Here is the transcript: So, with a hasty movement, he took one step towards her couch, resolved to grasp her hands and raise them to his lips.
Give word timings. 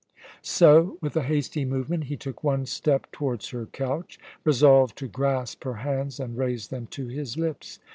So, 0.41 0.97
with 0.99 1.15
a 1.15 1.21
hasty 1.21 1.63
movement, 1.63 2.05
he 2.05 2.17
took 2.17 2.43
one 2.43 2.65
step 2.65 3.11
towards 3.11 3.49
her 3.49 3.67
couch, 3.67 4.17
resolved 4.43 4.97
to 4.97 5.07
grasp 5.07 5.63
her 5.63 5.75
hands 5.75 6.19
and 6.19 6.35
raise 6.35 6.69
them 6.69 6.87
to 6.87 7.05
his 7.07 7.37
lips. 7.37 7.77